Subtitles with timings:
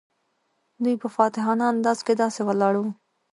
[0.83, 2.89] دوی په فاتحانه انداز کې داسې ولاړ وو.